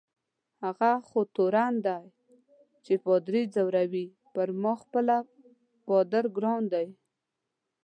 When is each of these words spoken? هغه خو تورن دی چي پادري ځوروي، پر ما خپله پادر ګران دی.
هغه 0.63 0.91
خو 1.07 1.19
تورن 1.35 1.73
دی 1.85 2.03
چي 2.83 2.93
پادري 3.05 3.41
ځوروي، 3.53 4.07
پر 4.33 4.47
ما 4.61 4.73
خپله 4.83 5.17
پادر 5.87 6.23
ګران 6.37 6.63
دی. 6.73 6.87